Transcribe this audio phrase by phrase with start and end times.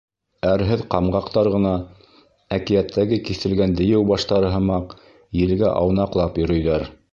[0.51, 1.73] Әрһеҙ ҡамғаҡтар ғына,
[2.57, 4.99] әкиәттәге киҫелгән дейеү баштары һымаҡ,
[5.45, 6.91] елгә аунаҡлап йөрөйҙәр.